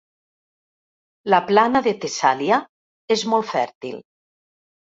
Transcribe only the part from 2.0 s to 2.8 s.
Tessàlia